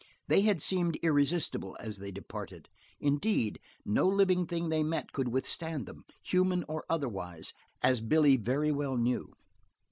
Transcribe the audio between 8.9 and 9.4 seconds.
knew.